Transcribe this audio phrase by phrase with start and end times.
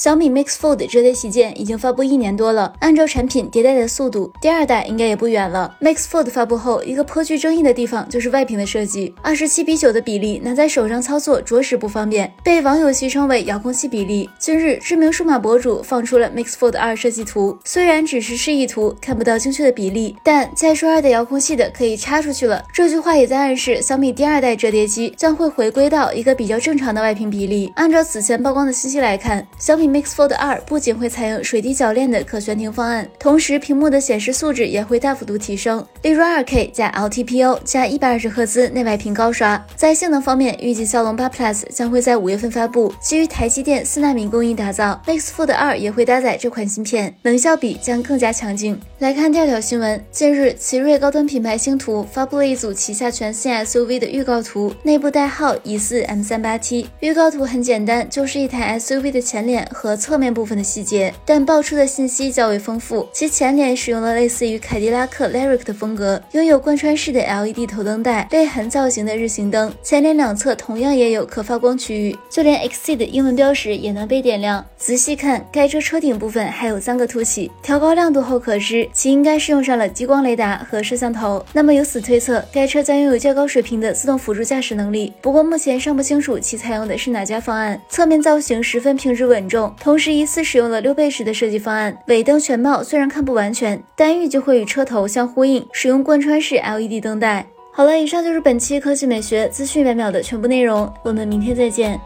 [0.00, 5.76] 小米 Mix Fold 折叠旗舰已经发布一年多了，按照产品迭代的速度，第二代应该也不远了。
[5.78, 14.30] Mix Fold 发布后，一个颇具争议的地方就是外屏的设计，二十七比九的比例拿在手上操作着实不方便，被网友戏称为遥控器比例。
[14.38, 22.64] 近日，知名数码博主放出了 Mix Fold 二设计图，虽然只是示意图，看不到精确的比例，但再说二代遥控器的可以插出去了。
[22.72, 27.70] 这句话也在暗示小米第二代折叠机将会回归到一个比较正常的外屏比例。
[27.76, 29.89] 按照此前曝光的信息来看，小米。
[29.90, 39.60] Mix Fold 2不仅会采用水滴铰链的可悬停方案，同时屏幕的显示素质也会大幅度提升，例如 2K 加 LTPO 加120赫兹内外屏高刷。
[39.74, 48.80] 在性能方面，预计骁龙8 Plus 将会在五月份发布，基于台积电四纳米工艺打造，Mix Fold 2也会搭载这款芯片，能效比将更加强劲。
[49.00, 56.86] 来看第二条新闻，近日奇瑞高端品牌星途发布了一组旗下全新 SUV 的预告图，内部代号疑似 M38T。
[57.00, 59.66] 预告图很简单，就是一台 SUV 的前脸。
[59.72, 63.08] 和侧面部分的细节，但爆出的信息较为丰富。
[63.12, 74.64] 其前脸使用了类似于凯迪拉克 Lyric 的风格，拥有贯穿式的 LED 头灯带、泪痕造型的日行灯，前脸两侧同样也有可发光区域，就连 Exceed 英文标识也能被点亮。
[74.76, 81.44] 仔细看，该车车顶部分还有三个凸起，调高亮度后可知其应该是用上了激光雷达和摄像头。
[81.52, 85.12] 那么由此推测，该车将拥有较高水平的自动辅助驾驶能力。
[85.20, 87.80] 不过目前尚不清楚其采用的是哪家方案。
[87.88, 89.59] 侧面造型十分平直稳重。
[89.80, 97.46] 同时，疑似使用了溜背式的设计方案，尾灯全貌虽然看不完全，但预计会与车头相呼应，使用贯穿式 LED 灯带。
[97.72, 101.98] 好了，以上就是本期科技美学资讯百秒的全部内容，我们明天再见。